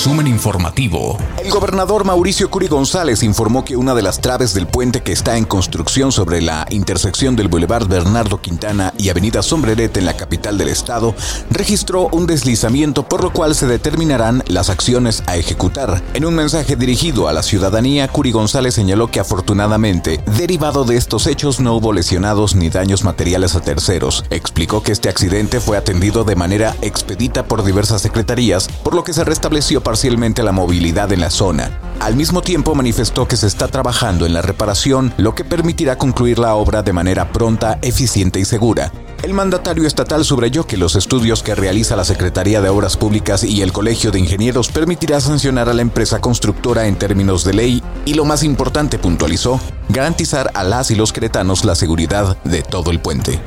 [0.00, 1.18] Resumen informativo.
[1.44, 5.36] El gobernador Mauricio Curi González informó que una de las traves del puente que está
[5.36, 10.56] en construcción sobre la intersección del Boulevard Bernardo Quintana y Avenida Sombrerete en la capital
[10.56, 11.14] del estado
[11.50, 16.02] registró un deslizamiento por lo cual se determinarán las acciones a ejecutar.
[16.14, 21.26] En un mensaje dirigido a la ciudadanía, Curi González señaló que afortunadamente, derivado de estos
[21.26, 24.24] hechos no hubo lesionados ni daños materiales a terceros.
[24.30, 29.12] Explicó que este accidente fue atendido de manera expedita por diversas secretarías, por lo que
[29.12, 31.68] se restableció parcialmente la movilidad en la zona.
[31.98, 36.38] Al mismo tiempo manifestó que se está trabajando en la reparación, lo que permitirá concluir
[36.38, 38.92] la obra de manera pronta, eficiente y segura.
[39.24, 43.62] El mandatario estatal subrayó que los estudios que realiza la Secretaría de Obras Públicas y
[43.62, 48.14] el Colegio de Ingenieros permitirá sancionar a la empresa constructora en términos de ley y
[48.14, 53.00] lo más importante, puntualizó, garantizar a las y los cretanos la seguridad de todo el
[53.00, 53.40] puente.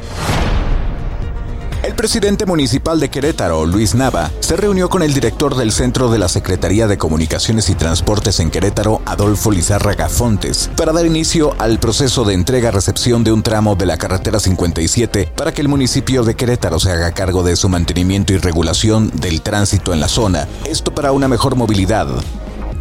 [2.04, 6.28] Presidente municipal de Querétaro, Luis Nava, se reunió con el director del Centro de la
[6.28, 12.26] Secretaría de Comunicaciones y Transportes en Querétaro, Adolfo Lizárraga Fontes, para dar inicio al proceso
[12.26, 16.78] de entrega-recepción de un tramo de la carretera 57 para que el municipio de Querétaro
[16.78, 20.46] se haga cargo de su mantenimiento y regulación del tránsito en la zona.
[20.66, 22.10] Esto para una mejor movilidad,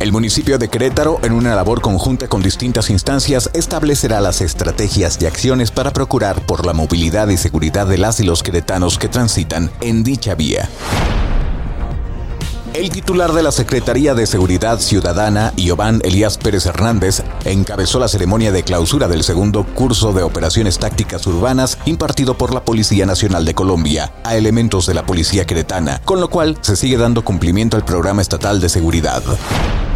[0.03, 5.27] el municipio de Querétaro, en una labor conjunta con distintas instancias, establecerá las estrategias y
[5.27, 9.71] acciones para procurar por la movilidad y seguridad de las y los queretanos que transitan
[9.81, 10.69] en dicha vía.
[12.75, 18.51] El titular de la Secretaría de Seguridad Ciudadana, Iobán Elías Pérez Hernández, encabezó la ceremonia
[18.51, 23.55] de clausura del segundo curso de operaciones tácticas urbanas impartido por la Policía Nacional de
[23.55, 27.85] Colombia a elementos de la Policía Queretana, con lo cual se sigue dando cumplimiento al
[27.85, 29.23] programa estatal de seguridad.